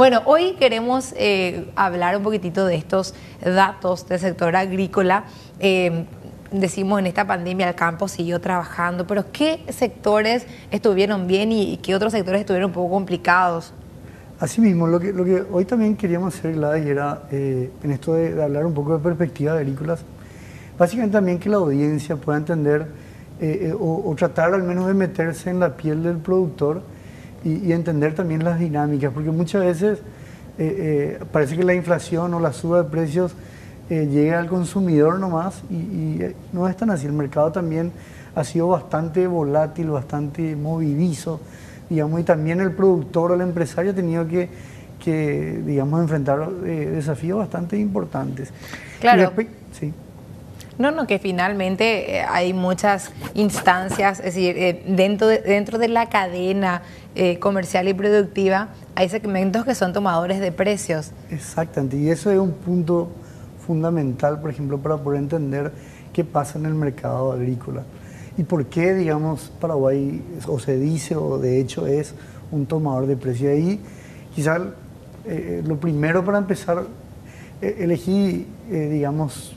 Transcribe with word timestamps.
Bueno, 0.00 0.22
hoy 0.24 0.56
queremos 0.58 1.14
eh, 1.16 1.70
hablar 1.76 2.16
un 2.16 2.24
poquitito 2.24 2.66
de 2.66 2.74
estos 2.74 3.14
datos 3.44 4.08
del 4.08 4.18
sector 4.18 4.56
agrícola. 4.56 5.22
Eh, 5.60 6.06
decimos 6.50 6.98
en 6.98 7.06
esta 7.06 7.28
pandemia 7.28 7.68
el 7.68 7.76
campo 7.76 8.08
siguió 8.08 8.40
trabajando, 8.40 9.06
pero 9.06 9.30
¿qué 9.30 9.64
sectores 9.68 10.48
estuvieron 10.72 11.28
bien 11.28 11.52
y, 11.52 11.76
qué 11.76 11.94
otros 11.94 12.12
sectores 12.12 12.40
estuvieron 12.40 12.70
un 12.70 12.74
poco 12.74 12.92
complicados? 12.92 13.72
Asimismo, 14.40 14.88
lo 14.88 14.98
que, 14.98 15.12
lo 15.12 15.24
que 15.24 15.44
hoy 15.52 15.64
también 15.64 15.94
queríamos 15.96 16.34
hacer, 16.36 16.54
Gladys, 16.54 16.86
era 16.86 17.22
eh, 17.30 17.70
en 17.84 17.90
esto 17.92 18.14
de, 18.14 18.42
hablar 18.42 18.66
un 18.66 18.74
poco 18.74 18.96
de 18.96 18.98
perspectiva 19.00 19.52
agrícolas, 19.52 20.00
básicamente 20.76 21.12
también 21.12 21.38
que 21.38 21.48
la 21.48 21.58
audiencia 21.58 22.16
pueda 22.16 22.38
entender 22.38 22.88
o 23.78 24.12
tratar 24.18 24.54
al 24.54 24.64
menos 24.64 24.88
de 24.88 24.94
meterse 24.94 25.50
en 25.50 25.60
la 25.60 25.76
piel 25.76 26.02
del 26.02 26.16
productor 26.16 26.82
y, 27.44 27.72
entender 27.72 28.14
también 28.14 28.42
las 28.42 28.58
dinámicas, 28.58 29.12
porque 29.12 29.30
muchas 29.30 29.64
veces 29.64 29.98
eh, 30.58 31.18
eh, 31.20 31.24
parece 31.30 31.56
que 31.56 31.64
la 31.64 31.74
inflación 31.74 32.32
o 32.34 32.40
la 32.40 32.52
suba 32.52 32.82
de 32.82 32.88
precios 32.88 33.34
eh, 33.90 34.08
llega 34.10 34.38
al 34.38 34.46
consumidor 34.46 35.18
nomás 35.18 35.62
y, 35.70 35.74
y, 35.74 36.34
no 36.52 36.68
es 36.68 36.76
tan 36.76 36.90
así. 36.90 37.06
El 37.06 37.12
mercado 37.12 37.52
también 37.52 37.92
ha 38.34 38.44
sido 38.44 38.68
bastante 38.68 39.26
volátil, 39.26 39.90
bastante 39.90 40.56
movidizo, 40.56 41.40
digamos, 41.90 42.20
y 42.20 42.24
también 42.24 42.60
el 42.60 42.72
productor 42.72 43.32
o 43.32 43.34
el 43.34 43.42
empresario 43.42 43.92
ha 43.92 43.94
tenido 43.94 44.26
que, 44.26 44.48
que 45.02 45.62
digamos, 45.66 46.00
enfrentar 46.00 46.50
desafíos 46.50 47.38
bastante 47.38 47.78
importantes. 47.78 48.50
Claro. 49.00 49.32
sí. 49.72 49.92
No, 50.76 50.90
no, 50.90 51.06
que 51.06 51.20
finalmente 51.20 52.16
eh, 52.16 52.24
hay 52.28 52.52
muchas 52.52 53.12
instancias, 53.34 54.18
es 54.18 54.34
decir, 54.34 54.56
eh, 54.58 54.82
dentro, 54.88 55.28
de, 55.28 55.38
dentro 55.38 55.78
de 55.78 55.86
la 55.88 56.08
cadena 56.08 56.82
eh, 57.14 57.38
comercial 57.38 57.86
y 57.86 57.94
productiva 57.94 58.70
hay 58.96 59.08
segmentos 59.08 59.64
que 59.64 59.74
son 59.76 59.92
tomadores 59.92 60.40
de 60.40 60.50
precios. 60.50 61.12
Exactamente, 61.30 61.96
y 61.96 62.10
eso 62.10 62.30
es 62.30 62.38
un 62.38 62.52
punto 62.52 63.08
fundamental, 63.64 64.40
por 64.40 64.50
ejemplo, 64.50 64.78
para 64.78 64.96
poder 64.96 65.20
entender 65.20 65.72
qué 66.12 66.24
pasa 66.24 66.58
en 66.58 66.66
el 66.66 66.74
mercado 66.74 67.32
agrícola 67.32 67.84
y 68.36 68.42
por 68.42 68.66
qué, 68.66 68.94
digamos, 68.94 69.52
Paraguay, 69.60 70.22
o 70.48 70.58
se 70.58 70.76
dice, 70.76 71.14
o 71.14 71.38
de 71.38 71.60
hecho 71.60 71.86
es 71.86 72.14
un 72.50 72.66
tomador 72.66 73.06
de 73.06 73.16
precios. 73.16 73.52
Ahí, 73.52 73.80
quizás 74.34 74.60
lo 75.64 75.76
primero 75.78 76.24
para 76.24 76.38
empezar, 76.38 76.82
elegí, 77.60 78.46
digamos, 78.68 79.56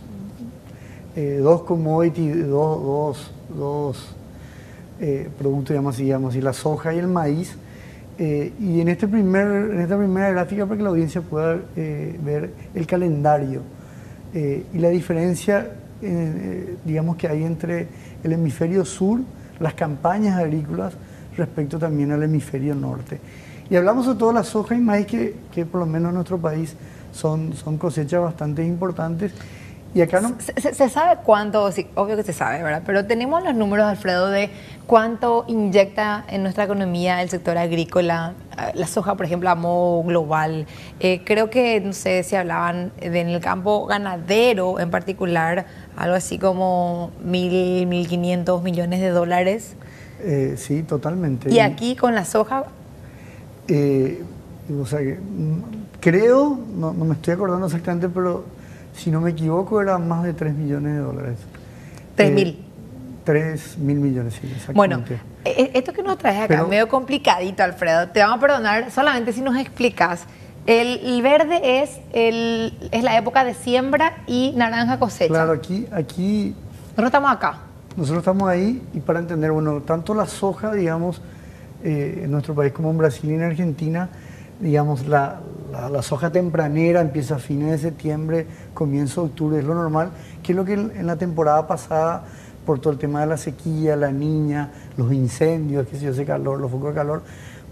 eh, 1.19 1.39
dos 1.41 1.63
commodities, 1.63 2.47
dos, 2.47 2.83
dos, 2.83 3.31
dos 3.57 4.15
eh, 4.99 5.27
productos, 5.35 5.69
digamos 5.69 5.95
así, 5.95 6.03
digamos, 6.03 6.35
y 6.35 6.41
la 6.41 6.53
soja 6.53 6.93
y 6.93 6.99
el 6.99 7.07
maíz. 7.07 7.55
Eh, 8.19 8.53
y 8.59 8.81
en, 8.81 8.87
este 8.87 9.07
primer, 9.07 9.47
en 9.47 9.81
esta 9.81 9.97
primera 9.97 10.29
gráfica 10.29 10.67
para 10.67 10.77
que 10.77 10.83
la 10.83 10.89
audiencia 10.89 11.21
pueda 11.21 11.59
ver 11.75 12.51
el 12.75 12.85
calendario 12.85 13.61
y 14.33 14.77
la 14.77 14.89
diferencia, 14.89 15.71
digamos, 16.85 17.15
que 17.15 17.27
hay 17.27 17.43
entre 17.43 17.87
el 18.23 18.33
hemisferio 18.33 18.85
sur, 18.85 19.21
las 19.59 19.73
campañas 19.73 20.37
agrícolas, 20.37 20.93
respecto 21.35 21.79
también 21.79 22.11
al 22.11 22.21
hemisferio 22.21 22.75
norte. 22.75 23.19
Y 23.71 23.75
hablamos 23.75 24.05
de 24.05 24.13
toda 24.13 24.33
la 24.33 24.43
soja 24.43 24.75
y 24.75 24.81
maíz 24.81 25.07
que, 25.07 25.35
que 25.51 25.65
por 25.65 25.79
lo 25.79 25.87
menos 25.87 26.09
en 26.09 26.15
nuestro 26.15 26.37
país 26.37 26.75
son, 27.11 27.53
son 27.53 27.79
cosechas 27.79 28.21
bastante 28.21 28.63
importantes 28.63 29.33
y 29.93 30.01
acá 30.01 30.21
no... 30.21 30.35
Se, 30.39 30.89
sabe 30.89 31.21
cuánto, 31.23 31.71
sí, 31.71 31.87
obvio 31.95 32.15
que 32.15 32.23
se 32.23 32.33
sabe, 32.33 32.61
¿verdad? 32.61 32.83
Pero 32.85 33.05
tenemos 33.05 33.43
los 33.43 33.55
números, 33.55 33.85
Alfredo, 33.85 34.29
de 34.29 34.49
cuánto 34.85 35.45
inyecta 35.47 36.25
en 36.29 36.43
nuestra 36.43 36.65
economía 36.65 37.21
el 37.21 37.29
sector 37.29 37.57
agrícola, 37.57 38.33
eh, 38.57 38.71
la 38.75 38.85
soja, 38.85 39.15
por 39.15 39.25
ejemplo, 39.25 39.49
a 39.49 39.55
modo 39.55 40.03
global. 40.03 40.67
Eh, 40.99 41.21
creo 41.23 41.49
que, 41.49 41.79
no 41.81 41.93
sé 41.93 42.23
si 42.23 42.35
hablaban 42.35 42.91
de, 42.99 43.19
en 43.19 43.29
el 43.29 43.39
campo 43.39 43.85
ganadero 43.85 44.79
en 44.79 44.91
particular, 44.91 45.65
algo 45.95 46.15
así 46.15 46.37
como 46.37 47.11
mil, 47.23 47.87
mil 47.87 48.07
quinientos 48.07 48.61
millones 48.61 48.99
de 48.99 49.09
dólares. 49.09 49.75
Eh, 50.19 50.55
sí, 50.57 50.83
totalmente. 50.83 51.51
¿Y 51.51 51.59
aquí 51.59 51.95
con 51.95 52.13
la 52.13 52.25
soja? 52.25 52.65
o 53.69 54.85
sea, 54.85 54.99
mm, 54.99 55.61
creo, 55.99 56.59
no, 56.75 56.93
no 56.93 57.05
me 57.05 57.15
estoy 57.15 57.33
acordando 57.33 57.65
exactamente, 57.65 58.09
pero 58.09 58.56
si 58.97 59.11
no 59.11 59.21
me 59.21 59.31
equivoco, 59.31 59.79
era 59.81 59.97
más 59.97 60.23
de 60.23 60.33
3 60.33 60.53
millones 60.55 60.95
de 60.95 60.99
dólares. 60.99 61.37
¿3 62.17 62.31
mil? 62.31 62.65
3 63.23 63.75
eh, 63.75 63.79
mil 63.79 63.97
millones, 63.97 64.33
sí, 64.33 64.47
exactamente. 64.47 64.73
Bueno, 64.73 65.03
e, 65.45 65.49
e, 65.49 65.71
esto 65.77 65.93
que 65.93 66.01
nos 66.01 66.17
traes 66.17 66.41
acá 66.41 66.61
es 66.61 66.67
medio 66.67 66.87
complicadito, 66.87 67.63
Alfredo. 67.63 68.09
Te 68.09 68.19
vamos 68.21 68.37
a 68.37 68.41
perdonar 68.41 68.91
solamente 68.91 69.33
si 69.33 69.41
nos 69.41 69.55
explicas. 69.57 70.25
El, 70.65 71.21
verde 71.21 71.81
es, 71.81 71.99
el, 72.11 72.77
es 72.91 73.03
la 73.03 73.17
época 73.17 73.45
de 73.45 73.53
siembra 73.53 74.17
y 74.27 74.51
naranja 74.55 74.99
cosecha. 74.99 75.29
Claro, 75.29 75.53
aquí, 75.53 75.87
aquí... 75.93 76.53
Nosotros 76.89 77.05
estamos 77.05 77.31
acá. 77.31 77.59
Nosotros 77.95 78.19
estamos 78.19 78.49
ahí 78.49 78.81
y 78.93 78.99
para 78.99 79.19
entender, 79.19 79.51
bueno, 79.51 79.81
tanto 79.81 80.13
la 80.13 80.25
soja, 80.25 80.73
digamos, 80.73 81.21
eh, 81.83 82.21
en 82.23 82.31
nuestro 82.31 82.53
país 82.53 82.73
como 82.73 82.91
en 82.91 82.97
Brasil 82.97 83.29
y 83.29 83.35
en 83.35 83.43
Argentina, 83.43 84.09
digamos, 84.59 85.07
la, 85.07 85.39
la, 85.71 86.01
soja 86.01 86.31
tempranera 86.31 87.01
empieza 87.01 87.35
a 87.35 87.39
fines 87.39 87.71
de 87.71 87.77
septiembre, 87.77 88.47
comienzo 88.73 89.21
de 89.21 89.27
octubre, 89.27 89.59
es 89.59 89.65
lo 89.65 89.75
normal, 89.75 90.11
que 90.43 90.51
es 90.51 90.55
lo 90.55 90.65
que 90.65 90.73
en, 90.73 91.05
la 91.05 91.15
temporada 91.15 91.67
pasada, 91.67 92.23
por 92.65 92.79
todo 92.79 92.93
el 92.93 92.99
tema 92.99 93.21
de 93.21 93.27
la 93.27 93.37
sequía, 93.37 93.95
la 93.95 94.11
niña, 94.11 94.71
los 94.97 95.11
incendios, 95.13 95.87
que 95.87 95.97
se 95.97 96.09
ese 96.09 96.25
calor, 96.25 96.59
los 96.59 96.69
focos 96.71 96.89
de 96.89 96.95
calor, 96.95 97.21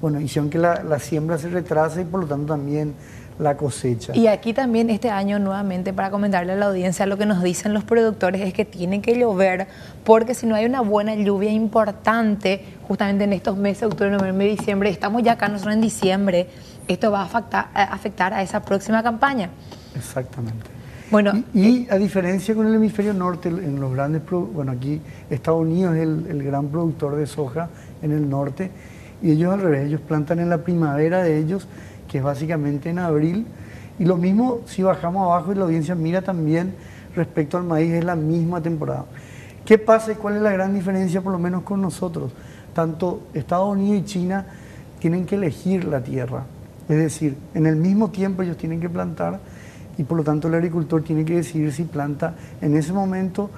bueno, 0.01 0.19
hicieron 0.19 0.49
que 0.49 0.57
la, 0.57 0.99
siembra 0.99 1.37
se 1.37 1.49
retrase 1.49 2.01
y 2.01 2.05
por 2.05 2.21
lo 2.21 2.27
tanto 2.27 2.53
también 2.53 2.93
la 3.39 3.57
cosecha. 3.57 4.15
Y 4.15 4.27
aquí 4.27 4.53
también 4.53 4.89
este 4.89 5.09
año 5.09 5.39
nuevamente 5.39 5.91
para 5.91 6.09
comentarle 6.09 6.53
a 6.53 6.55
la 6.55 6.67
audiencia 6.67 7.05
lo 7.05 7.17
que 7.17 7.25
nos 7.25 7.43
dicen 7.43 7.73
los 7.73 7.83
productores 7.83 8.41
es 8.41 8.53
que 8.53 8.63
tiene 8.63 9.01
que 9.01 9.17
llover 9.17 9.67
porque 10.05 10.33
si 10.33 10.47
no 10.47 10.55
hay 10.55 10.65
una 10.65 10.81
buena 10.81 11.15
lluvia 11.15 11.51
importante 11.51 12.63
justamente 12.87 13.25
en 13.25 13.33
estos 13.33 13.57
meses, 13.57 13.83
octubre, 13.83 14.11
noviembre, 14.11 14.47
diciembre, 14.47 14.89
estamos 14.89 15.23
ya 15.23 15.33
acá 15.33 15.49
nosotros 15.49 15.73
en 15.73 15.81
diciembre, 15.81 16.47
esto 16.87 17.11
va 17.11 17.21
a 17.21 17.25
afectar, 17.25 17.67
a, 17.73 17.83
afectar 17.83 18.33
a 18.33 18.41
esa 18.41 18.61
próxima 18.61 19.01
campaña. 19.03 19.49
Exactamente. 19.95 20.65
Bueno, 21.11 21.43
y, 21.53 21.83
eh, 21.83 21.87
a 21.91 21.97
diferencia 21.97 22.55
con 22.55 22.67
el 22.67 22.75
hemisferio 22.75 23.13
norte, 23.13 23.49
en 23.49 23.79
los 23.79 23.93
grandes, 23.93 24.23
bueno, 24.29 24.71
aquí 24.71 25.01
Estados 25.29 25.61
Unidos 25.61 25.95
es 25.95 26.03
el, 26.03 26.27
el 26.29 26.43
gran 26.43 26.67
productor 26.67 27.15
de 27.15 27.27
soja 27.27 27.69
en 28.01 28.11
el 28.11 28.29
norte 28.29 28.71
y 29.21 29.31
ellos 29.31 29.53
al 29.53 29.61
revés, 29.61 29.87
ellos 29.87 30.01
plantan 30.01 30.39
en 30.39 30.49
la 30.49 30.59
primavera 30.59 31.23
de 31.23 31.37
ellos 31.37 31.67
que 32.07 32.19
es 32.19 32.23
básicamente 32.23 32.89
en 32.89 32.99
abril. 32.99 33.45
Y 33.97 34.05
lo 34.05 34.17
mismo 34.17 34.59
si 34.65 34.83
bajamos 34.83 35.23
abajo 35.23 35.51
y 35.51 35.55
la 35.55 35.63
audiencia 35.63 35.95
mira 35.95 36.21
también 36.21 36.75
respecto 37.15 37.57
al 37.57 37.63
maíz, 37.63 37.93
es 37.93 38.03
la 38.03 38.15
misma 38.15 38.61
temporada. 38.61 39.05
¿Qué 39.63 39.77
pasa 39.77 40.11
y 40.11 40.15
cuál 40.15 40.35
es 40.35 40.41
la 40.41 40.51
gran 40.51 40.73
diferencia, 40.73 41.21
por 41.21 41.31
lo 41.31 41.39
menos 41.39 41.63
con 41.63 41.81
nosotros? 41.81 42.31
Tanto 42.73 43.21
Estados 43.33 43.69
Unidos 43.69 44.01
y 44.01 44.05
China 44.05 44.45
tienen 44.99 45.25
que 45.25 45.35
elegir 45.35 45.85
la 45.85 46.01
tierra. 46.01 46.43
Es 46.87 46.97
decir, 46.97 47.35
en 47.53 47.65
el 47.65 47.75
mismo 47.75 48.09
tiempo 48.09 48.43
ellos 48.43 48.57
tienen 48.57 48.79
que 48.79 48.89
plantar 48.89 49.39
y 49.97 50.03
por 50.03 50.17
lo 50.17 50.23
tanto 50.23 50.47
el 50.47 50.55
agricultor 50.55 51.03
tiene 51.03 51.25
que 51.25 51.35
decidir 51.35 51.71
si 51.71 51.83
planta 51.83 52.35
en 52.61 52.75
ese 52.75 52.93
momento 52.93 53.49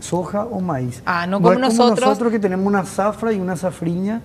soja 0.00 0.44
o 0.44 0.60
maíz. 0.60 1.02
Ah, 1.06 1.26
no, 1.26 1.40
como, 1.40 1.58
nosotros. 1.58 2.00
nosotros 2.00 2.32
que 2.32 2.38
tenemos 2.38 2.66
una 2.66 2.84
zafra 2.84 3.32
y 3.32 3.40
una 3.40 3.56
zafriña, 3.56 4.20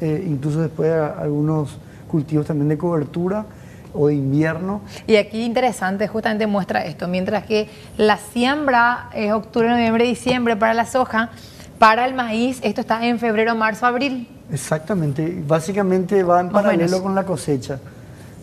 eh, 0.00 0.24
incluso 0.26 0.60
después 0.60 0.90
algunos 0.92 1.78
cultivos 2.10 2.46
también 2.46 2.68
de 2.68 2.76
cobertura 2.76 3.46
o 3.94 4.08
de 4.08 4.14
invierno. 4.14 4.80
Y 5.06 5.16
aquí 5.16 5.42
interesante, 5.42 6.08
justamente 6.08 6.46
muestra 6.46 6.84
esto, 6.84 7.08
mientras 7.08 7.44
que 7.44 7.68
la 7.96 8.18
siembra 8.18 9.08
es 9.14 9.32
octubre, 9.32 9.68
noviembre, 9.68 10.04
diciembre 10.04 10.56
para 10.56 10.74
la 10.74 10.86
soja, 10.86 11.30
para 11.78 12.06
el 12.06 12.14
maíz 12.14 12.60
esto 12.62 12.80
está 12.80 13.06
en 13.06 13.18
febrero, 13.18 13.54
marzo, 13.54 13.86
abril. 13.86 14.28
Exactamente, 14.50 15.42
básicamente 15.46 16.22
va 16.22 16.40
en 16.40 16.50
paralelo 16.50 17.02
con 17.02 17.14
la 17.14 17.24
cosecha. 17.24 17.78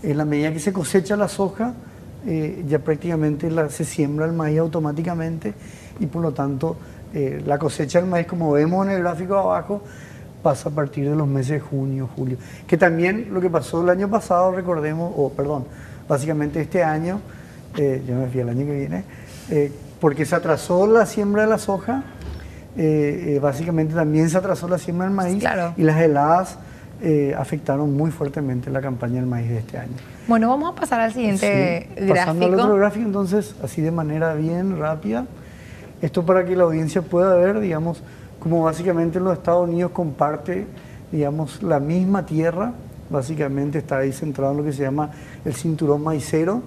En 0.02 0.18
la 0.18 0.26
medida 0.26 0.54
que 0.54 0.60
se 0.60 0.72
cosecha 0.72 1.16
la 1.18 1.28
soja, 1.28 1.74
eh, 2.28 2.66
ya 2.68 2.80
prácticamente 2.80 3.50
la, 3.50 3.70
se 3.70 3.86
siembra 3.86 4.26
el 4.26 4.34
maíz 4.34 4.60
automáticamente 4.60 5.54
y 6.02 6.06
por 6.06 6.22
lo 6.22 6.34
tanto 6.34 6.76
eh, 7.14 7.42
la 7.46 7.58
cosecha 7.58 8.00
del 8.00 8.10
maíz, 8.10 8.28
como 8.28 8.52
vemos 8.52 8.86
en 8.86 8.94
el 8.94 9.00
gráfico 9.00 9.38
abajo, 9.38 9.82
pasa 10.44 10.70
a 10.70 10.72
partir 10.72 11.10
de 11.10 11.16
los 11.16 11.28
meses 11.28 11.52
de 11.52 11.60
junio, 11.62 12.10
julio. 12.16 12.38
Que 12.68 12.78
también 12.78 13.30
lo 13.32 13.40
que 13.40 13.50
pasó 13.50 13.82
el 13.82 13.90
año 13.90 14.10
pasado, 14.10 14.52
recordemos, 14.52 15.14
o 15.16 15.30
perdón, 15.30 15.66
básicamente 16.08 16.62
este 16.62 16.84
año, 16.84 17.22
eh, 17.78 18.04
yo 18.08 18.16
me 18.16 18.28
fui 18.28 18.42
el 18.42 18.50
año 18.50 18.66
que 18.66 18.74
viene, 18.74 19.04
porque 20.00 20.26
se 20.26 20.36
atrasó 20.36 20.88
la 20.88 21.06
siembra 21.06 21.44
de 21.44 21.50
la 21.50 21.58
soja, 21.58 22.04
básicamente 23.42 23.96
también 23.96 24.30
se 24.30 24.38
atrasó 24.38 24.68
la 24.68 24.78
siembra 24.78 25.08
del 25.08 25.16
maíz 25.16 25.44
y 25.76 25.84
las 25.84 26.00
heladas 26.00 26.58
afectaron 27.38 27.96
muy 27.96 28.12
fuertemente 28.12 28.70
la 28.70 28.82
campaña 28.82 29.16
del 29.16 29.26
maíz 29.26 29.50
de 29.50 29.60
este 29.60 29.78
año. 29.78 29.94
Bueno, 30.28 30.50
vamos 30.50 30.74
a 30.74 30.76
pasar 30.76 31.00
al 31.00 31.14
siguiente 31.14 31.90
gráfico. 31.96 32.16
Pasando 32.16 32.46
al 32.46 32.54
otro 32.56 32.76
gráfico, 32.76 33.06
entonces, 33.06 33.56
así 33.64 33.82
de 33.82 33.92
manera 33.92 34.34
bien 34.34 34.78
rápida. 34.78 35.26
Esto 36.02 36.26
para 36.26 36.46
que 36.46 36.56
la 36.56 36.64
audiencia 36.64 37.02
pueda 37.02 37.36
ver, 37.36 37.60
digamos, 37.60 38.04
como 38.40 38.64
básicamente 38.64 39.20
los 39.20 39.34
Estados 39.34 39.68
Unidos 39.68 39.92
comparte, 39.92 40.66
digamos, 41.12 41.62
la 41.64 41.80
misma 41.80 42.26
tierra 42.26 42.74
básicamente 43.10 43.80
está 43.80 43.98
ahí 43.98 44.12
centrado 44.12 44.52
en 44.52 44.58
lo 44.60 44.64
que 44.64 44.72
se 44.72 44.84
llama 44.84 45.10
el 45.44 45.54
cinturón 45.54 46.04
maicero 46.04 46.62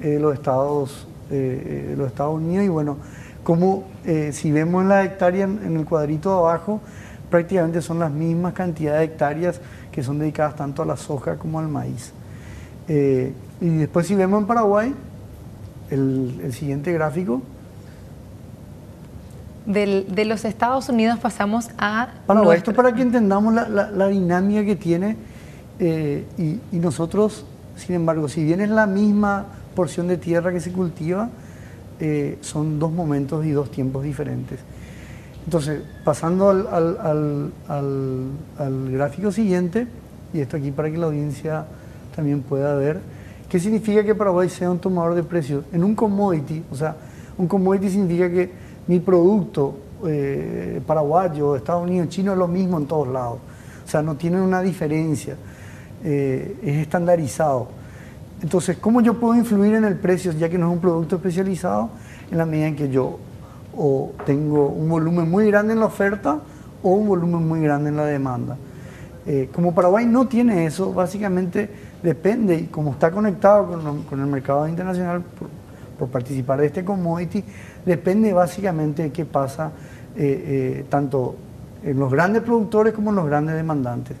de 0.00 0.20
los 0.20 0.32
Estados, 0.34 1.08
los 1.30 2.06
Estados 2.06 2.36
Unidos. 2.36 2.64
Y 2.64 2.68
bueno, 2.68 2.96
como 3.42 3.84
si 4.30 4.52
vemos 4.52 4.82
en 4.82 4.88
la 4.88 5.04
hectárea 5.04 5.44
en 5.44 5.76
el 5.76 5.84
cuadrito 5.84 6.30
de 6.30 6.38
abajo, 6.38 6.80
prácticamente 7.30 7.80
son 7.80 7.98
las 7.98 8.10
mismas 8.10 8.52
cantidades 8.52 9.00
de 9.00 9.04
hectáreas 9.06 9.60
que 9.92 10.02
son 10.02 10.18
dedicadas 10.18 10.56
tanto 10.56 10.82
a 10.82 10.86
la 10.86 10.96
soja 10.96 11.36
como 11.36 11.58
al 11.58 11.68
maíz. 11.68 12.12
y 12.88 13.68
después 13.68 14.06
si 14.06 14.14
vemos 14.14 14.40
en 14.40 14.46
Paraguay, 14.46 14.94
el 15.90 16.52
siguiente 16.52 16.92
gráfico, 16.92 17.42
de 19.66 20.24
los 20.24 20.44
Estados 20.44 20.88
Unidos 20.88 21.18
pasamos 21.18 21.70
a... 21.78 22.08
Para 22.26 22.54
esto 22.54 22.72
para 22.72 22.92
que 22.92 23.02
entendamos 23.02 23.54
la, 23.54 24.08
dinámica 24.08 24.64
que 24.64 24.76
tiene 24.76 25.16
eh, 25.78 26.26
y, 26.72 26.76
nosotros, 26.76 27.44
sin 27.76 27.94
embargo, 27.94 28.28
si 28.28 28.44
bien 28.44 28.60
es 28.60 28.70
la 28.70 28.86
misma 28.86 29.46
porción 29.74 30.08
de 30.08 30.16
tierra 30.16 30.52
que 30.52 30.60
se 30.60 30.72
cultiva, 30.72 31.28
eh, 32.00 32.38
son 32.40 32.78
dos 32.78 32.92
momentos 32.92 33.44
y 33.44 33.50
dos 33.50 33.70
tiempos 33.70 34.02
diferentes. 34.02 34.60
Entonces, 35.50 35.82
pasando 36.04 36.48
al, 36.48 37.50
al, 37.66 38.92
gráfico 38.92 39.32
siguiente, 39.32 39.84
y 40.32 40.38
esto 40.38 40.56
aquí 40.56 40.70
para 40.70 40.88
que 40.88 40.96
la 40.96 41.06
audiencia 41.06 41.64
también 42.14 42.42
pueda 42.42 42.76
ver, 42.76 43.00
¿qué 43.48 43.58
significa 43.58 44.04
que 44.04 44.14
Paraguay 44.14 44.48
sea 44.48 44.70
un 44.70 44.78
tomador 44.78 45.16
de 45.16 45.24
precios? 45.24 45.64
En 45.72 45.82
un 45.82 45.96
commodity, 45.96 46.62
o 46.70 46.76
sea, 46.76 46.94
un 47.36 47.48
commodity 47.48 47.90
significa 47.90 48.30
que 48.30 48.48
mi 48.86 49.00
producto 49.00 49.76
eh, 50.06 50.80
paraguayo, 50.86 51.56
Estados 51.56 51.82
Unidos, 51.82 52.10
chino 52.10 52.30
es 52.30 52.38
lo 52.38 52.46
mismo 52.46 52.78
en 52.78 52.86
todos 52.86 53.08
lados. 53.08 53.40
O 53.84 53.88
sea, 53.88 54.02
no 54.02 54.14
tienen 54.14 54.42
una 54.42 54.62
diferencia, 54.62 55.34
eh, 56.04 56.60
es 56.62 56.76
estandarizado. 56.76 57.66
Entonces, 58.40 58.76
¿cómo 58.76 59.00
yo 59.00 59.18
puedo 59.18 59.34
influir 59.34 59.74
en 59.74 59.84
el 59.84 59.96
precio, 59.96 60.30
ya 60.30 60.48
que 60.48 60.58
no 60.58 60.68
es 60.68 60.74
un 60.74 60.80
producto 60.80 61.16
especializado? 61.16 61.90
En 62.30 62.38
la 62.38 62.46
medida 62.46 62.68
en 62.68 62.76
que 62.76 62.88
yo 62.88 63.18
o 63.76 64.12
tengo 64.26 64.68
un 64.68 64.88
volumen 64.88 65.30
muy 65.30 65.46
grande 65.46 65.72
en 65.72 65.80
la 65.80 65.86
oferta 65.86 66.40
o 66.82 66.90
un 66.90 67.08
volumen 67.08 67.46
muy 67.46 67.60
grande 67.60 67.90
en 67.90 67.96
la 67.96 68.04
demanda. 68.04 68.56
Eh, 69.26 69.48
como 69.52 69.74
Paraguay 69.74 70.06
no 70.06 70.26
tiene 70.26 70.66
eso, 70.66 70.92
básicamente 70.92 71.68
depende, 72.02 72.56
y 72.56 72.64
como 72.64 72.92
está 72.92 73.10
conectado 73.10 74.04
con, 74.08 74.20
el 74.20 74.26
mercado 74.26 74.66
internacional 74.66 75.22
por, 75.98 76.08
participar 76.08 76.60
de 76.60 76.66
este 76.66 76.82
commodity, 76.82 77.44
depende 77.84 78.32
básicamente 78.32 79.02
de 79.02 79.12
qué 79.12 79.26
pasa 79.26 79.72
eh, 80.16 80.80
eh, 80.80 80.84
tanto 80.88 81.36
en 81.84 81.98
los 81.98 82.10
grandes 82.10 82.42
productores 82.42 82.94
como 82.94 83.10
en 83.10 83.16
los 83.16 83.26
grandes 83.26 83.54
demandantes. 83.54 84.16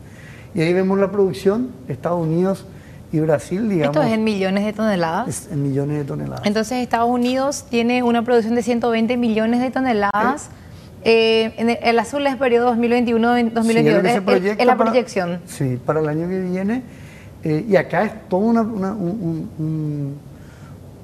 Y 0.54 0.60
ahí 0.60 0.74
vemos 0.74 0.98
la 0.98 1.10
producción, 1.10 1.70
Estados 1.88 2.20
Unidos 2.20 2.66
y 3.12 3.20
Brasil, 3.20 3.68
digamos. 3.68 3.96
¿Esto 3.96 4.06
es 4.06 4.14
en 4.14 4.24
millones 4.24 4.64
de 4.64 4.72
toneladas? 4.72 5.48
en 5.50 5.62
millones 5.62 5.98
de 5.98 6.04
toneladas. 6.04 6.46
Entonces 6.46 6.78
Estados 6.78 7.10
Unidos 7.10 7.66
tiene 7.68 8.02
una 8.02 8.22
producción 8.22 8.54
de 8.54 8.62
120 8.62 9.16
millones 9.16 9.60
de 9.60 9.70
toneladas. 9.70 10.50
Eh, 11.02 11.54
en 11.56 11.70
el, 11.70 11.98
azul 11.98 12.26
es 12.26 12.36
periodo 12.36 12.74
2021-2022, 12.74 14.58
es, 14.58 14.66
la 14.66 14.76
proyección. 14.76 15.40
sí, 15.46 15.78
para 15.84 16.00
el 16.00 16.08
año 16.08 16.28
que 16.28 16.40
viene. 16.40 16.82
y 17.42 17.74
acá 17.76 18.04
es 18.04 18.28
todo 18.28 18.40
un 18.40 20.18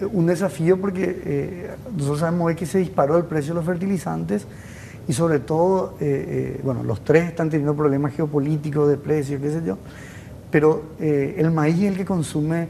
un 0.04 0.26
desafío 0.26 0.80
porque 0.80 1.22
eh, 1.24 1.70
nosotros 1.94 2.20
sabemos 2.20 2.54
que 2.54 2.66
se 2.66 2.78
disparó 2.78 3.16
el 3.16 3.24
precio 3.24 3.54
de 3.54 3.60
los 3.60 3.64
fertilizantes 3.64 4.46
y 5.08 5.12
sobre 5.12 5.38
todo, 5.38 5.94
eh, 6.00 6.56
eh, 6.56 6.60
bueno, 6.64 6.82
los 6.82 7.02
tres 7.04 7.28
están 7.28 7.48
teniendo 7.48 7.74
problemas 7.74 8.12
geopolíticos 8.14 8.88
de 8.88 8.96
precios, 8.96 9.40
qué 9.40 9.50
sé 9.50 9.62
yo, 9.64 9.78
pero 10.50 10.84
el 10.98 11.50
maíz 11.50 11.76
es 11.76 11.90
el 11.90 11.96
que 11.96 12.04
consume 12.04 12.68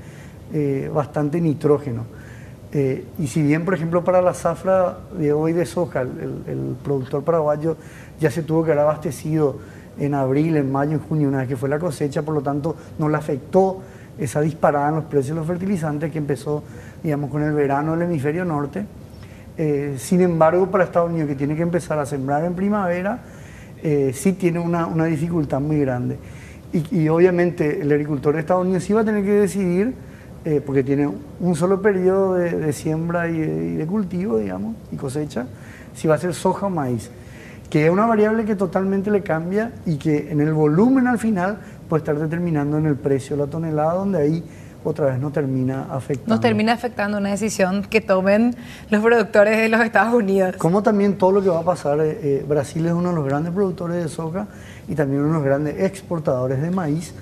bastante 0.92 1.40
nitrógeno. 1.40 2.04
y 3.18 3.26
si 3.26 3.42
bien, 3.42 3.64
por 3.64 3.74
ejemplo, 3.74 4.02
para 4.02 4.22
la 4.22 4.34
zafra 4.34 4.98
de 5.16 5.32
hoy 5.32 5.52
de 5.52 5.66
soja, 5.66 6.02
el, 6.02 6.76
productor 6.82 7.22
paraguayo 7.22 7.76
ya 8.20 8.30
se 8.30 8.42
tuvo 8.42 8.64
que 8.64 8.72
haber 8.72 8.84
abastecido 8.84 9.56
en 9.98 10.14
abril, 10.14 10.56
en 10.56 10.70
mayo, 10.70 10.92
en 10.92 11.00
junio, 11.00 11.28
una 11.28 11.38
vez 11.38 11.48
que 11.48 11.56
fue 11.56 11.68
la 11.68 11.78
cosecha, 11.78 12.22
por 12.22 12.34
lo 12.34 12.42
tanto 12.42 12.76
no 12.98 13.08
le 13.08 13.16
afectó 13.16 13.82
esa 14.18 14.40
disparada 14.40 14.88
en 14.88 14.94
los 14.96 15.04
precios 15.04 15.34
de 15.34 15.40
los 15.40 15.46
fertilizantes 15.46 16.10
que 16.10 16.18
empezó 16.18 16.62
digamos, 17.02 17.30
con 17.30 17.42
el 17.42 17.52
verano 17.52 17.92
del 17.92 18.02
hemisferio 18.02 18.44
norte. 18.44 18.84
Eh, 19.58 19.94
sin 19.98 20.20
embargo, 20.20 20.70
para 20.70 20.84
Estados 20.84 21.10
Unidos, 21.10 21.28
que 21.28 21.34
tiene 21.34 21.56
que 21.56 21.62
empezar 21.62 21.98
a 21.98 22.06
sembrar 22.06 22.44
en 22.44 22.54
primavera, 22.54 23.20
eh, 23.82 24.12
sí 24.14 24.32
tiene 24.32 24.58
una, 24.58 25.04
dificultad 25.06 25.60
muy 25.60 25.80
grande. 25.80 26.18
Y, 26.72 27.08
obviamente 27.08 27.80
el 27.80 27.90
agricultor 27.90 28.34
de 28.34 28.40
Estados 28.40 28.64
Unidos 28.64 28.84
sí 28.84 28.92
va 28.92 29.00
a 29.00 29.04
tener 29.04 29.24
que 29.24 29.32
decidir, 29.32 29.94
eh, 30.44 30.60
porque 30.64 30.82
tiene 30.82 31.08
un 31.40 31.54
solo 31.54 31.80
periodo 31.80 32.34
de, 32.34 32.72
siembra 32.72 33.28
y 33.28 33.38
de, 33.76 33.86
cultivo, 33.86 34.38
digamos, 34.38 34.76
y 34.92 34.96
cosecha, 34.96 35.46
si 35.94 36.06
va 36.06 36.16
a 36.16 36.18
ser 36.18 36.34
soja 36.34 36.66
o 36.66 36.70
maíz, 36.70 37.10
que 37.70 37.86
es 37.86 37.90
una 37.90 38.06
variable 38.06 38.44
que 38.44 38.56
totalmente 38.56 39.10
le 39.10 39.22
cambia 39.22 39.72
y 39.86 39.96
que 39.96 40.30
en 40.30 40.40
el 40.40 40.52
volumen 40.52 41.06
al 41.06 41.18
final 41.18 41.58
puede 41.88 42.00
estar 42.02 42.18
determinando 42.18 42.78
en 42.78 42.86
el 42.86 42.96
precio 42.96 43.36
de 43.36 43.44
la 43.44 43.50
tonelada, 43.50 43.94
donde 43.94 44.18
ahí 44.18 44.44
otra 44.84 45.06
vez 45.06 45.18
no 45.18 45.30
termina 45.30 45.86
afectando. 45.90 46.34
Nos 46.34 46.40
termina 46.40 46.72
afectando 46.72 47.18
una 47.18 47.30
decisión 47.30 47.82
que 47.82 48.00
tomen 48.00 48.54
los 48.90 49.02
productores 49.02 49.58
de 49.58 49.68
los 49.68 49.80
Estados 49.80 50.14
Unidos. 50.14 50.56
Como 50.56 50.82
también 50.82 51.18
todo 51.18 51.32
lo 51.32 51.42
que 51.42 51.48
va 51.48 51.60
a 51.60 51.64
pasar, 51.64 52.00
eh, 52.00 52.18
eh, 52.22 52.44
Brasil 52.46 52.86
es 52.86 52.92
uno 52.92 53.10
de 53.10 53.14
los 53.14 53.24
grandes 53.24 53.52
productores 53.52 54.02
de 54.02 54.08
soja 54.08 54.46
y 54.88 54.94
también 54.94 55.22
uno 55.22 55.32
de 55.32 55.34
los 55.38 55.44
grandes 55.44 55.80
exportadores 55.80 56.62
de 56.62 56.70
maíz. 56.70 57.14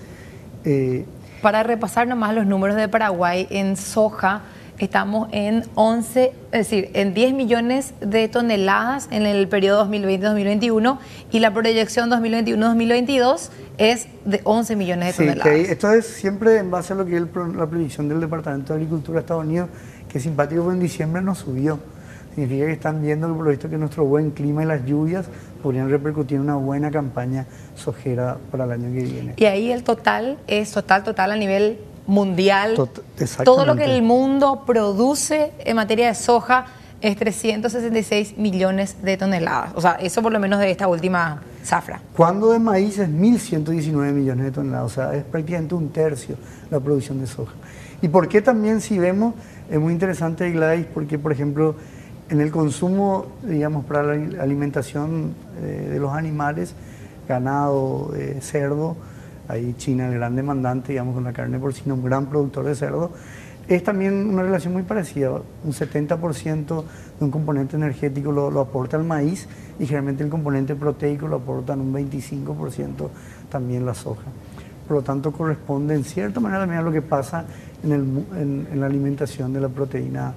Eh, 0.64 1.04
Para 1.42 1.62
repasar 1.62 2.06
nomás 2.06 2.34
los 2.34 2.46
números 2.46 2.76
de 2.76 2.88
Paraguay 2.88 3.46
en 3.50 3.76
soja, 3.76 4.42
estamos 4.78 5.28
en 5.32 5.64
11, 5.74 6.32
es 6.52 6.58
decir, 6.70 6.90
en 6.94 7.14
10 7.14 7.34
millones 7.34 7.94
de 8.00 8.28
toneladas 8.28 9.08
en 9.10 9.26
el 9.26 9.48
periodo 9.48 9.86
2020-2021 9.86 10.98
y 11.30 11.38
la 11.40 11.52
proyección 11.52 12.10
2021-2022 12.10 13.50
es 13.78 14.08
de 14.24 14.40
11 14.44 14.76
millones 14.76 15.16
de 15.16 15.24
toneladas. 15.24 15.54
Sí, 15.54 15.72
esto 15.72 15.92
es 15.92 16.06
siempre 16.06 16.58
en 16.58 16.70
base 16.70 16.92
a 16.92 16.96
lo 16.96 17.06
que 17.06 17.16
es 17.16 17.22
la 17.54 17.66
predicción 17.66 18.08
del 18.08 18.20
Departamento 18.20 18.72
de 18.72 18.80
Agricultura 18.80 19.16
de 19.16 19.20
Estados 19.20 19.44
Unidos, 19.44 19.68
que 20.08 20.18
es 20.18 20.24
simpático 20.24 20.62
porque 20.62 20.76
en 20.76 20.82
diciembre 20.82 21.22
no 21.22 21.34
subió. 21.34 21.78
Significa 22.34 22.66
que 22.66 22.72
están 22.72 23.00
viendo 23.00 23.32
por 23.32 23.44
lo 23.44 23.50
visto 23.50 23.70
que 23.70 23.78
nuestro 23.78 24.04
buen 24.06 24.32
clima 24.32 24.64
y 24.64 24.66
las 24.66 24.84
lluvias 24.84 25.26
podrían 25.62 25.88
repercutir 25.88 26.36
en 26.36 26.42
una 26.42 26.56
buena 26.56 26.90
campaña 26.90 27.46
sojera 27.76 28.38
para 28.50 28.64
el 28.64 28.72
año 28.72 28.92
que 28.92 29.04
viene. 29.04 29.34
Y 29.36 29.44
ahí 29.44 29.70
el 29.70 29.84
total 29.84 30.38
es 30.48 30.72
total, 30.72 31.04
total 31.04 31.30
a 31.30 31.36
nivel 31.36 31.78
mundial. 32.06 32.74
Todo 33.44 33.64
lo 33.64 33.76
que 33.76 33.84
el 33.84 34.02
mundo 34.02 34.64
produce 34.66 35.52
en 35.58 35.76
materia 35.76 36.08
de 36.08 36.14
soja 36.14 36.66
es 37.00 37.16
366 37.16 38.38
millones 38.38 38.96
de 39.02 39.16
toneladas. 39.16 39.72
O 39.74 39.80
sea, 39.80 39.92
eso 39.92 40.22
por 40.22 40.32
lo 40.32 40.40
menos 40.40 40.58
de 40.58 40.70
esta 40.70 40.88
última 40.88 41.42
zafra. 41.62 42.00
Cuando 42.16 42.50
de 42.50 42.58
maíz 42.58 42.98
es 42.98 43.08
1.119 43.08 44.12
millones 44.12 44.46
de 44.46 44.50
toneladas. 44.50 44.92
O 44.92 44.94
sea, 44.94 45.14
es 45.14 45.24
prácticamente 45.24 45.74
un 45.74 45.90
tercio 45.90 46.36
la 46.70 46.80
producción 46.80 47.20
de 47.20 47.26
soja. 47.26 47.52
¿Y 48.00 48.08
por 48.08 48.28
qué 48.28 48.40
también 48.40 48.80
si 48.80 48.98
vemos? 48.98 49.34
Es 49.70 49.78
muy 49.78 49.92
interesante, 49.92 50.50
Gladys, 50.50 50.86
porque 50.92 51.18
por 51.18 51.32
ejemplo, 51.32 51.74
en 52.30 52.40
el 52.40 52.50
consumo, 52.50 53.26
digamos, 53.42 53.84
para 53.84 54.02
la 54.02 54.42
alimentación 54.42 55.34
eh, 55.62 55.88
de 55.92 55.98
los 55.98 56.12
animales, 56.12 56.74
ganado, 57.28 58.12
eh, 58.16 58.38
cerdo, 58.40 58.96
Ahí 59.48 59.74
China, 59.76 60.08
el 60.08 60.14
gran 60.14 60.34
demandante, 60.36 60.92
digamos, 60.92 61.14
con 61.14 61.24
la 61.24 61.32
carne 61.32 61.58
porcina, 61.58 61.94
un 61.94 62.04
gran 62.04 62.26
productor 62.26 62.64
de 62.64 62.74
cerdo. 62.74 63.10
Es 63.68 63.82
también 63.82 64.28
una 64.28 64.42
relación 64.42 64.72
muy 64.72 64.82
parecida. 64.82 65.30
Un 65.30 65.72
70% 65.72 66.84
de 67.18 67.24
un 67.24 67.30
componente 67.30 67.76
energético 67.76 68.32
lo, 68.32 68.60
aporta 68.60 68.96
el 68.96 69.04
maíz 69.04 69.48
y 69.78 69.86
generalmente 69.86 70.22
el 70.22 70.30
componente 70.30 70.74
proteico 70.74 71.28
lo 71.28 71.36
aportan 71.36 71.80
un 71.80 71.92
25% 71.92 73.08
también 73.50 73.86
la 73.86 73.94
soja. 73.94 74.24
Por 74.86 74.98
lo 74.98 75.02
tanto, 75.02 75.32
corresponde 75.32 75.94
en 75.94 76.04
cierta 76.04 76.40
manera 76.40 76.60
también 76.60 76.80
a 76.80 76.82
lo 76.82 76.92
que 76.92 77.00
pasa 77.00 77.46
en, 77.82 78.66
la 78.74 78.86
alimentación 78.86 79.52
de 79.52 79.60
la 79.60 79.68
proteína 79.68 80.34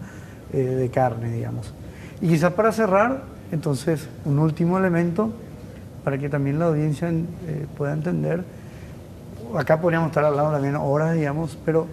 eh, 0.54 0.58
de 0.58 0.90
carne, 0.90 1.32
digamos. 1.32 1.74
Y 2.22 2.30
quizás 2.30 2.54
para 2.54 2.72
cerrar, 2.72 3.24
entonces, 3.52 4.08
un 4.26 4.40
último 4.40 4.78
elemento 4.78 5.32
para 6.04 6.18
que 6.18 6.30
también 6.30 6.60
la 6.60 6.68
audiencia 6.68 7.10
eh, 7.10 7.66
pueda 7.78 7.92
entender 7.92 8.44
acá 9.56 9.80
podríamos 9.80 10.10
estar 10.10 10.26
hablando 10.26 10.52
también 10.52 10.76
horas, 10.76 11.16
digamos, 11.16 11.58
pero 11.64 11.88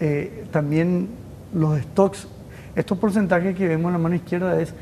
eh, 0.00 0.46
también 0.50 1.08
los 1.52 1.78
stocks, 1.80 2.28
estos 2.74 2.98
porcentajes 2.98 3.56
que 3.56 3.68
vemos 3.68 3.86
en 3.86 3.92
la 3.92 3.98
mano 3.98 4.14
izquierda 4.14 4.60
es 4.60 4.74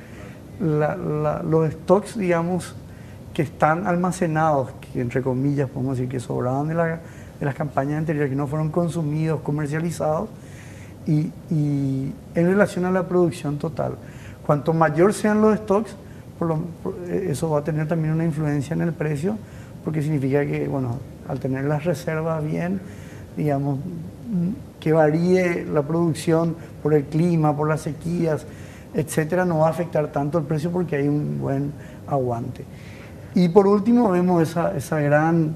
los 0.60 1.72
stocks, 1.72 2.16
digamos, 2.16 2.74
que 3.34 3.42
están 3.42 3.86
almacenados, 3.86 4.70
que 4.92 5.00
entre 5.00 5.22
comillas 5.22 5.68
podemos 5.68 5.96
decir 5.96 6.10
que 6.10 6.20
sobraban 6.20 6.68
de, 6.68 6.74
las 7.40 7.54
campañas 7.54 7.98
anteriores, 7.98 8.30
que 8.30 8.36
no 8.36 8.46
fueron 8.46 8.70
consumidos, 8.70 9.40
comercializados, 9.40 10.28
y, 11.06 11.32
en 12.34 12.46
relación 12.46 12.84
a 12.84 12.90
la 12.90 13.08
producción 13.08 13.58
total. 13.58 13.96
Cuanto 14.46 14.72
mayor 14.72 15.12
sean 15.12 15.40
los 15.40 15.58
stocks, 15.58 15.96
eso 17.10 17.50
va 17.50 17.60
a 17.60 17.64
tener 17.64 17.88
también 17.88 18.14
una 18.14 18.24
influencia 18.24 18.74
en 18.74 18.82
el 18.82 18.92
precio, 18.92 19.36
porque 19.84 20.02
significa 20.02 20.46
que, 20.46 20.68
bueno, 20.68 20.98
al 21.28 21.40
tener 21.40 21.64
las 21.64 21.84
reservas 21.84 22.44
bien, 22.44 22.80
digamos, 23.36 23.78
que 24.80 24.92
varíe 24.92 25.64
la 25.64 25.82
producción 25.82 26.56
por 26.82 26.94
el 26.94 27.04
clima, 27.04 27.56
por 27.56 27.68
las 27.68 27.82
sequías, 27.82 28.46
etcétera, 28.94 29.44
no 29.44 29.58
va 29.58 29.68
a 29.68 29.70
afectar 29.70 30.10
tanto 30.12 30.38
el 30.38 30.44
precio 30.44 30.70
porque 30.70 30.96
hay 30.96 31.08
un 31.08 31.40
buen 31.40 31.72
aguante. 32.06 32.64
Y 33.34 33.48
por 33.48 33.66
último 33.66 34.10
vemos 34.10 34.42
esa, 34.42 35.00
gran 35.00 35.54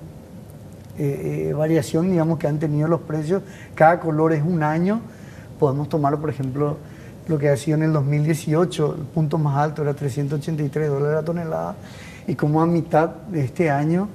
eh, 0.99 1.49
eh, 1.49 1.53
variación, 1.53 2.11
digamos, 2.11 2.39
que 2.39 2.47
han 2.47 2.59
tenido 2.59 2.89
los 2.89 3.03
precios. 3.03 3.43
Cada 3.75 4.01
color 4.01 4.33
es 4.33 4.43
un 4.43 4.63
año. 4.63 5.01
Podemos 5.59 5.89
tomar, 5.89 6.19
por 6.19 6.31
ejemplo, 6.31 6.79
lo 7.29 7.39
que 7.39 7.49
ha 7.49 7.57
sido 7.57 7.77
en 7.77 7.85
el 7.85 7.93
2018, 7.93 8.97
el 8.99 9.05
punto 9.07 9.37
más 9.39 9.57
alto 9.57 9.83
era 9.83 9.95
383 9.95 10.89
dólares 10.89 11.17
la 11.17 11.25
tonelada, 11.25 11.75
y 12.27 12.35
como 12.35 12.63
a 12.63 12.67
mitad 12.67 13.09
de 13.31 13.45
este 13.45 13.71
año 13.71 14.09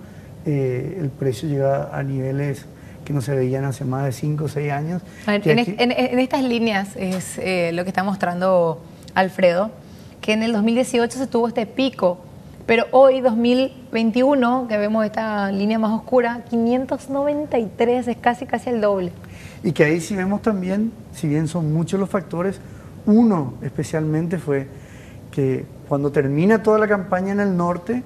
eh, 0.45 0.97
el 0.99 1.09
precio 1.09 1.47
llega 1.47 1.95
a 1.95 2.03
niveles 2.03 2.65
que 3.05 3.13
no 3.13 3.21
se 3.21 3.35
veían 3.35 3.65
hace 3.65 3.85
más 3.85 4.05
de 4.05 4.11
5 4.11 4.43
o 4.43 4.47
6 4.47 4.71
años. 4.71 5.01
En, 5.27 5.91
estas 6.19 6.43
líneas 6.43 6.95
es 6.95 7.37
lo 7.73 7.83
que 7.83 7.89
está 7.89 8.03
mostrando 8.03 8.81
Alfredo, 9.15 9.71
que 10.21 10.33
en 10.33 10.43
el 10.43 10.53
2018 10.53 11.17
se 11.17 11.27
tuvo 11.27 11.47
este 11.47 11.65
pico 11.65 12.19
pero 12.65 12.85
hoy, 12.91 13.19
2021, 13.21 14.67
que 14.69 14.77
vemos 14.77 15.05
esta 15.05 15.51
línea 15.51 15.79
más 15.79 15.91
oscura, 15.91 16.45
593, 16.49 18.07
es 18.07 18.17
casi, 18.17 18.45
casi 18.45 18.69
el 18.69 18.81
doble. 18.81 19.11
Y 19.61 19.71
que 19.73 19.83
ahí 19.83 19.99
sí 19.99 20.15
vemos 20.15 20.41
también, 20.41 20.93
si 21.13 21.27
bien 21.27 21.47
son 21.47 21.73
muchos 21.73 21.99
los 21.99 22.09
factores, 22.09 22.61
uno 23.05 23.55
especialmente 23.61 24.37
fue 24.37 24.67
que 25.31 25.65
cuando 25.89 26.11
termina 26.13 26.63
toda 26.63 26.79
la 26.79 26.87
campaña 26.87 27.33
en 27.33 27.39
el 27.39 27.57
norte, 27.57 28.03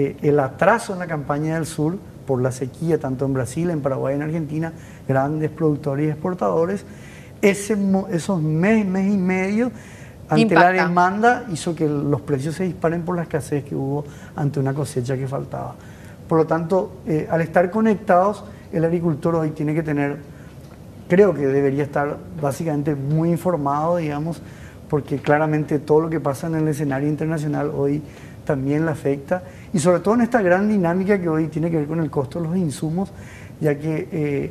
eh, 0.00 0.16
el 0.22 0.38
atraso 0.38 0.92
en 0.92 1.00
la 1.00 1.08
campaña 1.08 1.56
del 1.56 1.66
sur, 1.66 1.98
por 2.24 2.40
la 2.40 2.52
sequía, 2.52 3.00
tanto 3.00 3.24
en 3.24 3.34
Brasil, 3.34 3.68
en 3.68 3.80
Paraguay, 3.80 4.14
en 4.14 4.22
Argentina, 4.22 4.72
grandes 5.08 5.50
productores 5.50 6.06
y 6.06 6.10
exportadores, 6.10 6.84
ese, 7.42 7.76
esos 8.12 8.40
mes, 8.40 8.86
mes 8.86 9.12
y 9.12 9.16
medio 9.16 9.72
ante 10.28 10.54
la 10.54 10.70
demanda 10.70 11.46
hizo 11.50 11.74
que 11.74 11.88
los 11.88 12.20
precios 12.20 12.54
se 12.54 12.62
disparen 12.62 13.02
por 13.02 13.16
la 13.16 13.22
escasez 13.22 13.64
que 13.64 13.74
hubo 13.74 14.04
ante 14.36 14.60
una 14.60 14.72
cosecha 14.72 15.16
que 15.16 15.26
faltaba. 15.26 15.74
Por 16.28 16.38
lo 16.38 16.46
tanto, 16.46 17.00
eh, 17.04 17.26
al 17.28 17.40
estar 17.40 17.68
conectados, 17.68 18.44
el 18.72 18.84
agricultor 18.84 19.34
hoy 19.34 19.50
tiene 19.50 19.74
que 19.74 19.82
tener, 19.82 20.18
creo 21.08 21.34
que 21.34 21.44
debería 21.44 21.82
estar 21.82 22.18
básicamente 22.40 22.94
muy 22.94 23.30
informado, 23.30 23.96
digamos, 23.96 24.40
porque 24.88 25.18
claramente 25.18 25.80
todo 25.80 26.02
lo 26.02 26.08
que 26.08 26.20
pasa 26.20 26.46
en 26.46 26.54
el 26.54 26.68
escenario 26.68 27.08
internacional 27.08 27.72
hoy 27.74 28.00
también 28.48 28.84
le 28.84 28.90
afecta, 28.90 29.44
y 29.72 29.78
sobre 29.78 30.00
todo 30.00 30.14
en 30.14 30.22
esta 30.22 30.42
gran 30.42 30.68
dinámica 30.68 31.20
que 31.20 31.28
hoy 31.28 31.46
tiene 31.46 31.70
que 31.70 31.76
ver 31.76 31.86
con 31.86 32.00
el 32.00 32.10
costo 32.10 32.40
de 32.40 32.48
los 32.48 32.56
insumos, 32.56 33.12
ya 33.60 33.78
que... 33.78 34.08
Eh, 34.10 34.50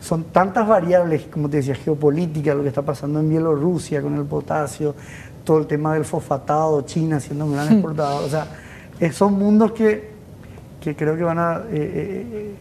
son 0.00 0.24
tantas 0.24 0.68
variables, 0.68 1.26
como 1.30 1.48
te 1.48 1.58
decía, 1.58 1.74
geopolítica, 1.74 2.54
lo 2.54 2.62
que 2.62 2.68
está 2.68 2.82
pasando 2.82 3.18
en 3.18 3.28
Bielorrusia 3.28 4.02
con 4.02 4.14
el 4.14 4.24
potasio, 4.24 4.94
todo 5.42 5.58
el 5.58 5.66
tema 5.66 5.94
del 5.94 6.04
fosfatado, 6.04 6.82
China 6.82 7.18
siendo 7.18 7.46
un 7.46 7.54
gran 7.54 7.72
exportador. 7.72 8.24
O 8.24 8.28
sea, 8.28 8.46
eh, 9.00 9.10
son 9.10 9.34
mundos 9.38 9.72
que, 9.72 10.10
creo 10.80 11.16
que 11.16 11.22
van 11.22 11.38
a 11.38 11.56
eh, 11.56 11.72
eh, 11.72 12.54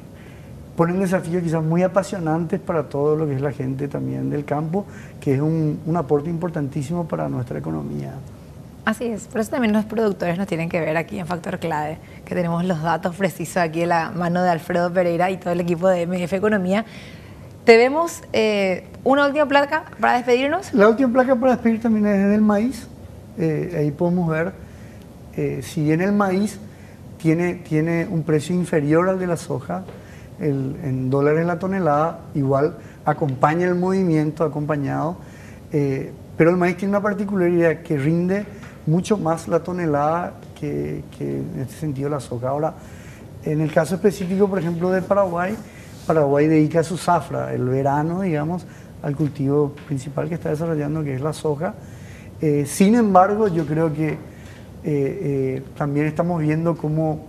poner 0.75 0.98
desafíos 0.98 1.44
quizás 1.44 1.63
muy 1.63 1.84
apasionantes 1.84 2.60
para 2.60 2.89
todo 2.89 3.15
lo 3.15 3.27
que 3.27 3.36
es 3.36 3.41
la 3.41 3.51
gente 3.51 3.88
también 3.88 4.29
del 4.29 4.46
campo, 4.46 4.86
que 5.20 5.36
es 5.36 5.41
un, 5.41 5.79
un 5.86 5.98
aporte 5.98 6.29
importantísimo 6.29 7.08
para 7.08 7.29
nuestra 7.29 7.60
economía. 7.60 8.13
Así 8.85 9.05
es, 9.05 9.27
por 9.27 9.41
eso 9.41 9.49
también 9.49 9.73
los 9.73 9.83
productores 9.85 10.37
nos 10.37 10.47
tienen 10.47 10.69
que 10.69 10.79
ver 10.79 10.95
aquí 10.95 11.17
en 11.17 11.25
Factor 11.25 11.57
Clave, 11.57 11.97
que 12.23 12.35
tenemos 12.35 12.63
los 12.65 12.83
datos 12.83 13.15
precisos 13.15 13.57
aquí 13.57 13.81
en 13.81 13.89
la 13.89 14.11
mano 14.11 14.43
de 14.43 14.49
Alfredo 14.49 14.93
Pereira 14.93 15.31
y 15.31 15.37
todo 15.37 15.53
el 15.53 15.61
equipo 15.61 15.87
de 15.87 16.05
MF 16.05 16.33
Economía 16.33 16.85
te 17.65 17.77
vemos 17.77 18.21
eh, 18.31 18.85
una 19.03 19.25
última 19.25 19.47
placa 19.47 19.85
para 19.99 20.17
despedirnos. 20.17 20.71
La 20.73 20.87
última 20.87 21.11
placa 21.11 21.35
para 21.35 21.53
despedir 21.53 21.81
también 21.81 22.05
es 22.05 22.29
del 22.29 22.41
maíz. 22.41 22.87
Eh, 23.39 23.75
ahí 23.79 23.91
podemos 23.91 24.29
ver, 24.29 24.53
eh, 25.35 25.61
si 25.63 25.83
bien 25.83 25.99
el 26.01 26.11
maíz 26.11 26.59
tiene, 27.17 27.55
tiene 27.55 28.07
un 28.07 28.21
precio 28.21 28.55
inferior 28.55 29.09
al 29.09 29.17
de 29.17 29.27
la 29.27 29.35
soja, 29.35 29.83
en 30.39 31.09
dólares 31.09 31.45
la 31.45 31.57
tonelada, 31.57 32.19
igual 32.35 32.77
acompaña 33.05 33.67
el 33.67 33.75
movimiento 33.75 34.43
acompañado, 34.43 35.17
pero 35.71 36.49
el 36.49 36.57
maíz 36.57 36.75
tiene 36.75 36.89
una 36.89 37.01
particularidad 37.01 37.83
que 37.83 37.97
rinde 37.97 38.45
mucho 38.85 39.17
más 39.17 39.47
la 39.47 39.61
tonelada 39.61 40.33
que, 40.59 41.03
que 41.17 41.39
en 41.39 41.59
este 41.61 41.75
sentido 41.75 42.09
la 42.09 42.19
soja. 42.19 42.49
Ahora, 42.49 42.73
en 43.43 43.61
el 43.61 43.71
caso 43.71 43.95
específico, 43.95 44.47
por 44.47 44.59
ejemplo, 44.59 44.89
de 44.91 45.01
Paraguay, 45.01 45.55
Paraguay 46.05 46.47
dedica 46.47 46.83
su 46.83 46.97
zafra 46.97 47.53
el 47.53 47.65
verano, 47.65 48.21
digamos, 48.21 48.65
al 49.01 49.15
cultivo 49.15 49.73
principal 49.87 50.29
que 50.29 50.35
está 50.35 50.49
desarrollando, 50.49 51.03
que 51.03 51.15
es 51.15 51.21
la 51.21 51.33
soja. 51.33 51.73
Eh, 52.41 52.65
sin 52.67 52.95
embargo, 52.95 53.47
yo 53.47 53.65
creo 53.65 53.93
que 53.93 54.09
eh, 54.09 54.17
eh, 54.83 55.63
también 55.77 56.05
estamos 56.05 56.41
viendo 56.41 56.75
cómo 56.75 57.25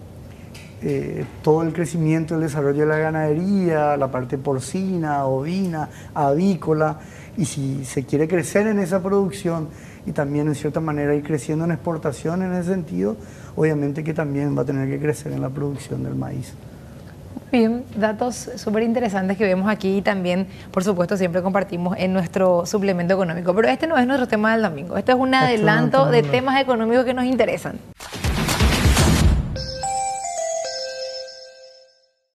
todo 1.42 1.62
el 1.62 1.72
crecimiento, 1.72 2.34
el 2.34 2.42
desarrollo 2.42 2.80
de 2.80 2.86
la 2.86 2.98
ganadería, 2.98 3.96
la 3.96 4.10
parte 4.10 4.38
porcina, 4.38 5.24
ovina, 5.24 5.88
avícola, 6.14 6.98
y 7.36 7.44
si 7.44 7.84
se 7.84 8.04
quiere 8.04 8.28
crecer 8.28 8.66
en 8.66 8.78
esa 8.78 9.02
producción 9.02 9.68
y 10.06 10.12
también 10.12 10.46
en 10.46 10.54
cierta 10.54 10.80
manera 10.80 11.14
ir 11.14 11.22
creciendo 11.22 11.64
en 11.64 11.72
exportación 11.72 12.42
en 12.42 12.52
ese 12.54 12.70
sentido, 12.70 13.16
obviamente 13.56 14.04
que 14.04 14.14
también 14.14 14.56
va 14.56 14.62
a 14.62 14.64
tener 14.64 14.88
que 14.88 14.98
crecer 14.98 15.32
en 15.32 15.42
la 15.42 15.50
producción 15.50 16.02
del 16.04 16.14
maíz. 16.14 16.54
Bien, 17.52 17.84
datos 17.96 18.50
súper 18.56 18.82
interesantes 18.82 19.36
que 19.36 19.44
vemos 19.44 19.68
aquí 19.68 19.98
y 19.98 20.02
también, 20.02 20.46
por 20.72 20.82
supuesto, 20.82 21.16
siempre 21.16 21.42
compartimos 21.42 21.96
en 21.98 22.12
nuestro 22.12 22.66
suplemento 22.66 23.14
económico. 23.14 23.54
Pero 23.54 23.68
este 23.68 23.86
no 23.86 23.96
es 23.96 24.06
nuestro 24.06 24.26
tema 24.26 24.52
del 24.52 24.62
domingo, 24.62 24.96
este 24.96 25.12
es 25.12 25.18
un 25.18 25.34
adelanto 25.34 26.10
de 26.10 26.22
temas 26.22 26.60
económicos 26.60 27.04
que 27.04 27.14
nos 27.14 27.24
interesan. 27.24 27.78